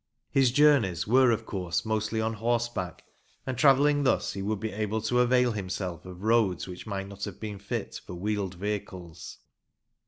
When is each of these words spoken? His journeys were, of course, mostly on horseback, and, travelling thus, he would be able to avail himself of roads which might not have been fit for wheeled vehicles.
His 0.31 0.49
journeys 0.51 1.05
were, 1.05 1.29
of 1.29 1.45
course, 1.45 1.85
mostly 1.85 2.19
on 2.19 2.33
horseback, 2.33 3.03
and, 3.45 3.55
travelling 3.55 4.01
thus, 4.01 4.33
he 4.33 4.41
would 4.41 4.59
be 4.59 4.71
able 4.71 4.99
to 5.03 5.19
avail 5.19 5.51
himself 5.51 6.07
of 6.07 6.23
roads 6.23 6.67
which 6.67 6.87
might 6.87 7.07
not 7.07 7.23
have 7.25 7.39
been 7.39 7.59
fit 7.59 8.01
for 8.03 8.15
wheeled 8.15 8.55
vehicles. 8.55 9.37